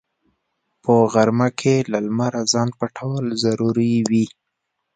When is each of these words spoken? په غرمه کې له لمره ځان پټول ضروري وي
په 0.83 0.93
غرمه 1.13 1.49
کې 1.59 1.75
له 1.91 1.97
لمره 2.05 2.41
ځان 2.53 2.69
پټول 2.79 3.25
ضروري 3.43 3.93
وي 4.09 4.25